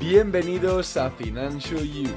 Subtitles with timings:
[0.00, 2.08] Bienvenidos a Financial Youth.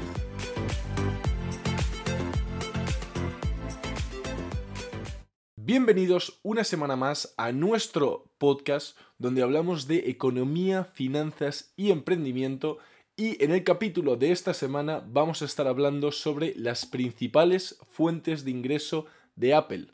[5.57, 12.77] Bienvenidos una semana más a nuestro podcast donde hablamos de economía, finanzas y emprendimiento
[13.17, 18.45] y en el capítulo de esta semana vamos a estar hablando sobre las principales fuentes
[18.45, 19.87] de ingreso de Apple.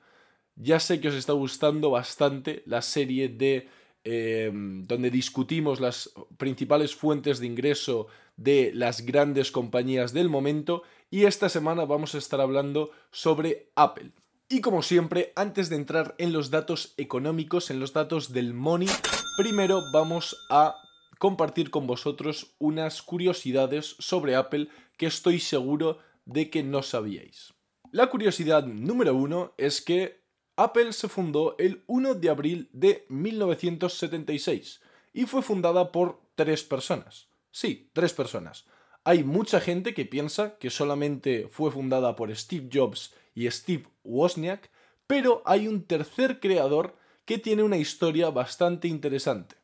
[0.55, 3.67] Ya sé que os está gustando bastante la serie de
[4.11, 11.25] Em, donde discutimos las principales fuentes de ingreso de las grandes compañías del momento y
[11.25, 14.09] esta semana vamos a estar hablando sobre Apple.
[14.49, 18.89] Y como siempre, antes de entrar en los datos económicos, en los datos del money,
[19.37, 20.73] primero vamos a
[21.19, 27.53] compartir con vosotros unas curiosidades sobre Apple que estoy seguro de que no sabíais.
[27.91, 30.18] La curiosidad número uno es que
[30.59, 34.81] Apple se fundó el 1 de abril de 1976
[35.13, 37.29] y fue fundada por tres personas.
[37.49, 38.65] Sí, tres personas.
[39.05, 44.69] Hay mucha gente que piensa que solamente fue fundada por Steve Jobs y Steve Wozniak,
[45.07, 49.55] pero hay un tercer creador que tiene una historia bastante interesante.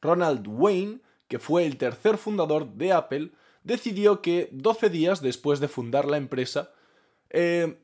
[0.00, 3.32] Ronald Wayne, que fue el tercer fundador de Apple,
[3.64, 6.70] decidió que 12 días después de fundar la empresa,
[7.30, 7.80] eh,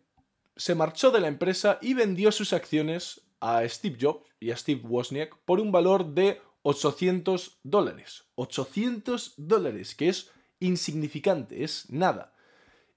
[0.56, 4.82] se marchó de la empresa y vendió sus acciones a Steve Jobs y a Steve
[4.84, 8.24] Wozniak por un valor de 800 dólares.
[8.36, 10.30] 800 dólares, que es
[10.60, 12.34] insignificante, es nada.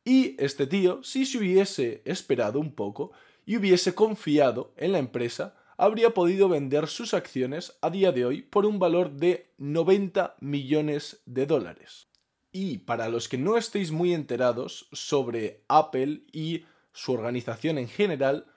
[0.04, 3.12] Y este tío, si se hubiese esperado un poco
[3.46, 8.42] y hubiese confiado en la empresa, habría podido vender sus acciones a día de hoy
[8.42, 12.08] por un valor de 90 millones de dólares.
[12.52, 18.48] Y para los que no estéis muy enterados sobre Apple y su organización en general,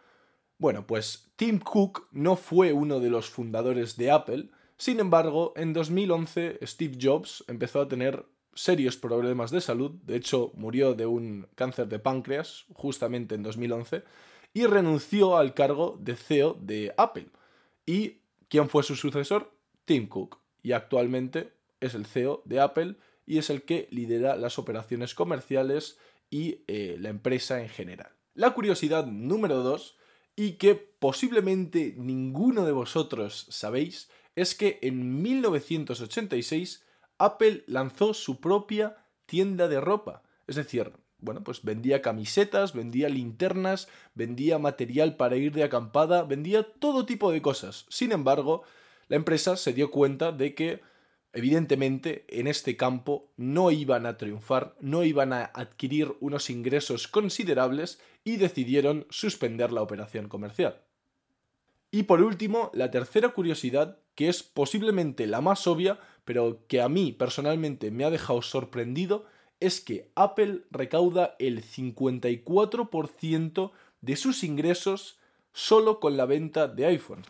[0.57, 5.73] bueno, pues Tim Cook no fue uno de los fundadores de Apple, sin embargo, en
[5.73, 11.49] 2011 Steve Jobs empezó a tener serios problemas de salud, de hecho murió de un
[11.57, 14.05] cáncer de páncreas justamente en 2011,
[14.55, 17.29] y renunció al cargo de CEO de Apple.
[17.87, 18.19] ¿Y
[18.49, 19.53] quién fue su sucesor?
[19.85, 22.97] Tim Cook, y actualmente es el CEO de Apple
[23.27, 25.99] y es el que lidera las operaciones comerciales
[26.31, 28.18] y eh, la empresa en general.
[28.39, 29.97] La curiosidad número 2,
[30.37, 36.85] y que posiblemente ninguno de vosotros sabéis, es que en 1986
[37.19, 40.23] Apple lanzó su propia tienda de ropa.
[40.47, 46.63] Es decir, bueno, pues vendía camisetas, vendía linternas, vendía material para ir de acampada, vendía
[46.63, 47.87] todo tipo de cosas.
[47.89, 48.63] Sin embargo,
[49.09, 50.81] la empresa se dio cuenta de que
[51.39, 58.01] Evidentemente, en este campo no iban a triunfar, no iban a adquirir unos ingresos considerables
[58.25, 60.83] y decidieron suspender la operación comercial.
[61.93, 66.89] Y por último, la tercera curiosidad, que es posiblemente la más obvia, pero que a
[66.89, 69.25] mí personalmente me ha dejado sorprendido,
[69.61, 73.71] es que Apple recauda el 54%
[74.01, 75.21] de sus ingresos
[75.53, 77.29] solo con la venta de iPhones.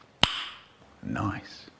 [1.03, 1.71] Nice.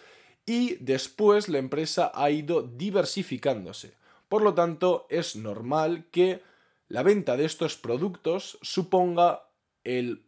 [0.45, 3.95] y después la empresa ha ido diversificándose.
[4.29, 6.43] Por lo tanto, es normal que
[6.89, 9.49] la venta de estos productos suponga
[9.85, 10.27] el,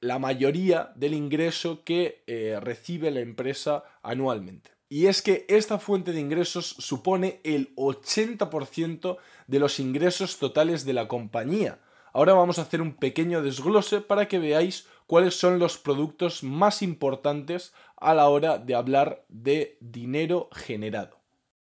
[0.00, 4.70] la mayoría del ingreso que eh, recibe la empresa anualmente.
[4.88, 10.94] Y es que esta fuente de ingresos supone el 80% de los ingresos totales de
[10.94, 11.80] la compañía.
[12.14, 16.80] Ahora vamos a hacer un pequeño desglose para que veáis cuáles son los productos más
[16.82, 21.17] importantes a la hora de hablar de dinero generado.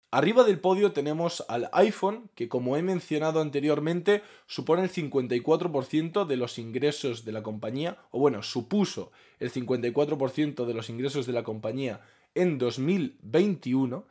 [0.10, 6.38] Arriba del podio tenemos al iPhone, que como he mencionado anteriormente, supone el 54% de
[6.38, 9.12] los ingresos de la compañía, o bueno, supuso
[9.42, 12.00] el 54% de los ingresos de la compañía
[12.36, 14.06] en 2021.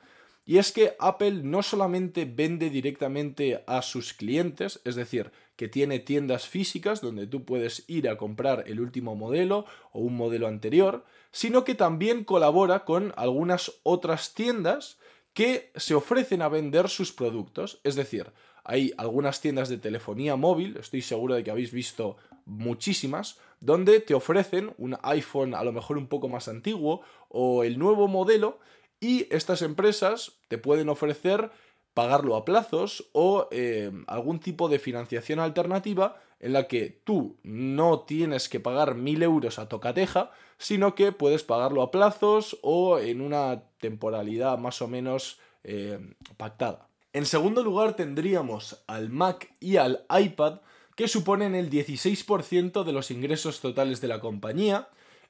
[0.45, 5.99] Y es que Apple no solamente vende directamente a sus clientes, es decir, que tiene
[5.99, 11.07] tiendas físicas donde tú puedes ir a comprar el último modelo o un modelo anterior,
[11.33, 14.99] sino que también colabora con algunas otras tiendas
[15.37, 17.79] que se ofrecen a vender sus productos.
[17.85, 18.33] Es decir,
[18.65, 22.17] hay algunas tiendas de telefonía móvil, estoy seguro de que habéis visto
[22.47, 27.79] muchísimas, donde te ofrecen un iPhone a lo mejor un poco más antiguo o el
[27.79, 28.61] nuevo modelo
[28.99, 31.51] y estas empresas te pueden ofrecer
[31.93, 38.01] pagarlo a plazos o eh, algún tipo de financiación alternativa en la que tú no
[38.01, 43.21] tienes que pagar mil euros a tocateja, sino que puedes pagarlo a plazos o en
[43.21, 45.99] una temporalidad más o menos eh,
[46.37, 46.89] pactada.
[47.13, 50.61] En segundo lugar tendríamos al Mac y al iPad,
[50.95, 54.89] que suponen el 16% de los ingresos totales de la compañía,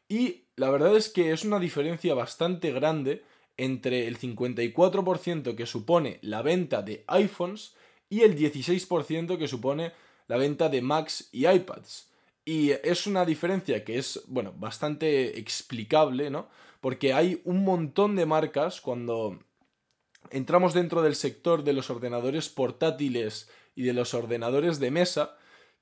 [0.09, 3.25] y la verdad es que es una diferencia bastante grande
[3.57, 7.75] entre el 54% que supone la venta de iPhones
[8.09, 9.93] y el 16% que supone
[10.29, 12.09] la venta de Macs y iPads.
[12.45, 16.49] Y es una diferencia que es, bueno, bastante explicable, ¿no?
[16.81, 19.41] Porque hay un montón de marcas cuando
[20.31, 25.37] entramos dentro del sector de los ordenadores portátiles y de los ordenadores de mesa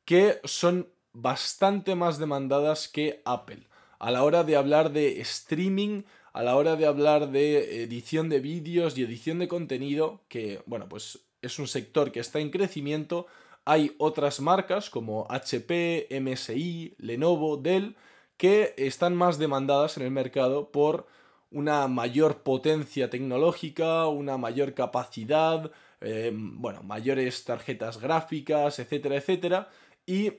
[0.04, 3.68] que son bastante más demandadas que Apple.
[3.98, 6.02] A la hora de hablar de streaming,
[6.32, 10.88] a la hora de hablar de edición de vídeos y edición de contenido, que bueno,
[10.88, 13.26] pues es un sector que está en crecimiento,
[13.64, 17.96] hay otras marcas como HP, MSI, Lenovo, Dell,
[18.36, 21.06] que están más demandadas en el mercado por
[21.50, 25.70] una mayor potencia tecnológica, una mayor capacidad,
[26.00, 29.68] eh, bueno, mayores tarjetas gráficas, etcétera, etcétera.
[30.04, 30.32] Y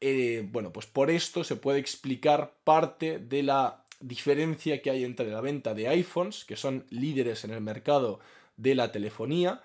[0.00, 5.30] eh, bueno, pues por esto se puede explicar parte de la diferencia que hay entre
[5.30, 8.20] la venta de iPhones, que son líderes en el mercado
[8.56, 9.62] de la telefonía,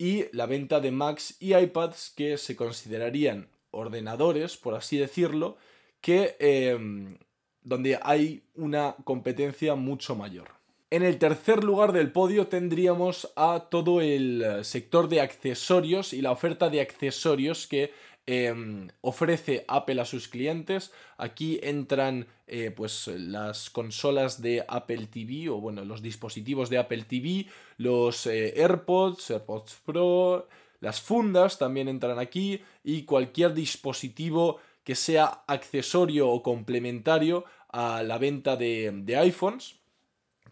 [0.00, 5.58] y la venta de Macs y iPads, que se considerarían ordenadores, por así decirlo,
[6.00, 7.18] que em,
[7.60, 10.52] donde hay una competencia mucho mayor.
[10.88, 16.32] En el tercer lugar del podio tendríamos a todo el sector de accesorios y la
[16.32, 17.92] oferta de accesorios que
[18.26, 20.92] Em, ofrece Apple a sus clientes.
[21.18, 27.04] Aquí entran eh, pues las consolas de Apple TV o bueno, los dispositivos de Apple
[27.04, 27.46] TV,
[27.76, 30.48] los eh, AirPods, AirPods Pro,
[30.80, 38.18] las fundas también entran aquí y cualquier dispositivo que sea accesorio o complementario a la
[38.18, 39.76] venta de, de iPhones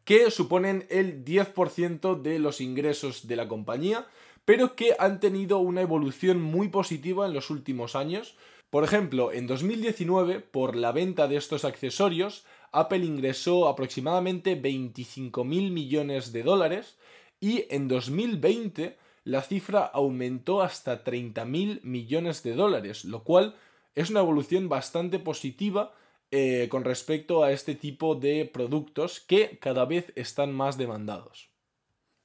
[0.05, 4.07] que suponen el 10% de los ingresos de la compañía
[4.49, 8.35] pero que han tenido una evolución muy positiva en los últimos años.
[8.71, 16.33] Por ejemplo, en 2019, por la venta de estos accesorios, Apple ingresó aproximadamente 25.000 millones
[16.33, 16.97] de dólares
[17.41, 23.55] y en 2020 la cifra aumentó hasta 30.000 millones de dólares, lo cual
[23.95, 25.93] es una evolución bastante positiva
[26.31, 31.51] eh, con respecto a este tipo de productos que cada vez están más demandados.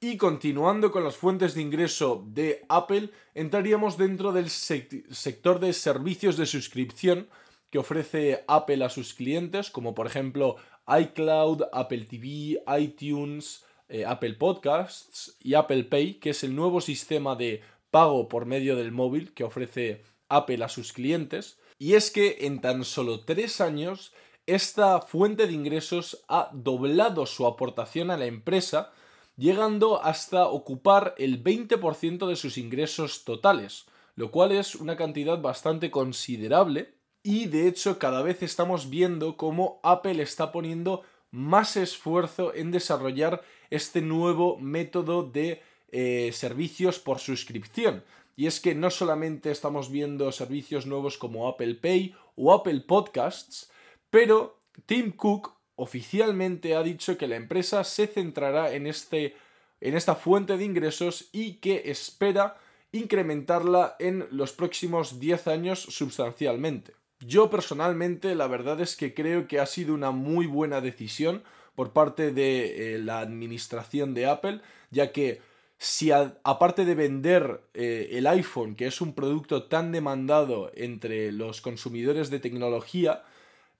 [0.04, 6.36] Y continuando con las fuentes de ingreso de Apple, entraríamos dentro del sector de servicios
[6.36, 7.30] de suscripción
[7.70, 10.58] que ofrece Apple a sus clientes, como por ejemplo
[10.90, 17.38] iCloud, Apple TV, iTunes, eh, Apple Podcasts y Apple Pay, que es el nuevo sistema
[17.38, 21.60] de pago por medio del móvil que ofrece Apple a sus clientes.
[21.80, 24.12] Y es que en tan solo tres años,
[24.48, 28.92] esta fuente de ingresos ha doblado su aportación a la empresa,
[29.36, 33.86] llegando hasta ocupar el 20% de sus ingresos totales,
[34.16, 39.80] lo cual es una cantidad bastante considerable y de hecho cada vez estamos viendo cómo
[39.84, 48.04] Apple está poniendo más esfuerzo en desarrollar este nuevo método de eh, servicios por suscripción.
[48.36, 53.72] Y es que no solamente estamos viendo servicios nuevos como Apple Pay o Apple Podcasts,
[54.10, 59.36] pero Tim Cook oficialmente ha dicho que la empresa se centrará en, este,
[59.82, 62.58] en esta fuente de ingresos y que espera
[62.92, 66.94] incrementarla en los próximos 10 años sustancialmente.
[67.20, 71.44] Yo personalmente la verdad es que creo que ha sido una muy buena decisión
[71.75, 74.62] por parte de eh, la administración de Apple,
[74.92, 75.42] ya que
[75.77, 81.62] si aparte de vender eh, el iPhone, que es un producto tan demandado entre los
[81.62, 83.24] consumidores de tecnología,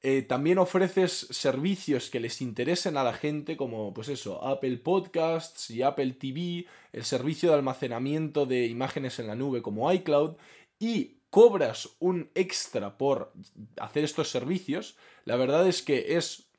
[0.05, 5.72] Eh, también ofreces servicios que les interesen a la gente, como pues eso, Apple Podcasts
[5.72, 10.36] y Apple TV, el servicio de almacenamiento de imágenes en la nube como iCloud,
[10.77, 13.31] y cobras un extra por
[13.79, 16.50] hacer estos servicios, la verdad es que es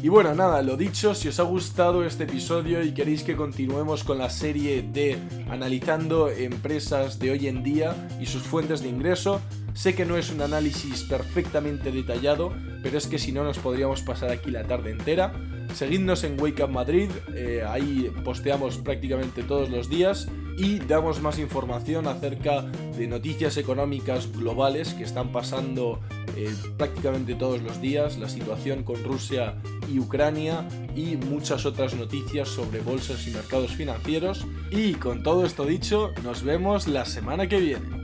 [0.00, 4.04] Y bueno, nada, lo dicho, si os ha gustado este episodio y queréis que continuemos
[4.04, 5.18] con la serie de
[5.50, 9.40] analizando empresas de hoy en día y sus fuentes de ingreso,
[9.74, 14.02] sé que no es un análisis perfectamente detallado, pero es que si no nos podríamos
[14.02, 15.32] pasar aquí la tarde entera.
[15.74, 20.28] Seguidnos en Wake Up Madrid, eh, ahí posteamos prácticamente todos los días
[20.58, 26.00] y damos más información acerca de noticias económicas globales que están pasando
[26.36, 29.54] eh, prácticamente todos los días, la situación con Rusia
[29.88, 34.46] y Ucrania y muchas otras noticias sobre bolsas y mercados financieros.
[34.70, 37.97] Y con todo esto dicho, nos vemos la semana que viene.